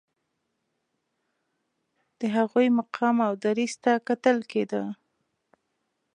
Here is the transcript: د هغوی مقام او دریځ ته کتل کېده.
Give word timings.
د 2.19 2.21
هغوی 2.35 2.67
مقام 2.79 3.15
او 3.27 3.33
دریځ 3.43 3.73
ته 3.83 3.93
کتل 4.07 4.37
کېده. 4.51 4.83